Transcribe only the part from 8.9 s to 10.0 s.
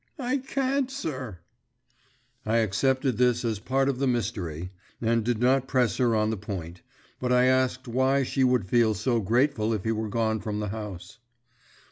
so grateful if he